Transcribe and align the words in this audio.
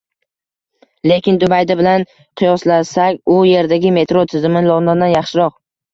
Lekin 1.09 1.35
Dubayda 1.43 1.75
bilan 1.81 2.05
qiyoslasak, 2.41 3.19
u 3.35 3.39
yerdagi 3.49 3.93
metro 3.99 4.25
tizimi 4.33 4.65
Londondan 4.73 5.13
yaxshiroq 5.19 5.55